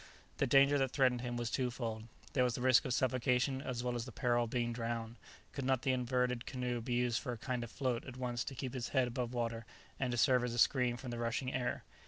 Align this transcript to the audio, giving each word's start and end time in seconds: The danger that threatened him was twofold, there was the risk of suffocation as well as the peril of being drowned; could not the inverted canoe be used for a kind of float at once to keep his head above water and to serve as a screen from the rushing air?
The 0.37 0.47
danger 0.47 0.79
that 0.79 0.89
threatened 0.89 1.21
him 1.21 1.37
was 1.37 1.51
twofold, 1.51 2.05
there 2.33 2.43
was 2.43 2.55
the 2.55 2.61
risk 2.61 2.85
of 2.85 2.93
suffocation 2.95 3.61
as 3.61 3.83
well 3.83 3.93
as 3.93 4.05
the 4.05 4.11
peril 4.11 4.45
of 4.45 4.49
being 4.49 4.73
drowned; 4.73 5.17
could 5.51 5.63
not 5.63 5.83
the 5.83 5.91
inverted 5.91 6.47
canoe 6.47 6.81
be 6.81 6.93
used 6.95 7.19
for 7.21 7.33
a 7.33 7.37
kind 7.37 7.63
of 7.63 7.69
float 7.69 8.05
at 8.07 8.17
once 8.17 8.43
to 8.45 8.55
keep 8.55 8.73
his 8.73 8.89
head 8.97 9.07
above 9.09 9.31
water 9.31 9.63
and 9.99 10.09
to 10.11 10.17
serve 10.17 10.43
as 10.43 10.55
a 10.55 10.57
screen 10.57 10.97
from 10.97 11.11
the 11.11 11.19
rushing 11.19 11.53
air? 11.53 11.83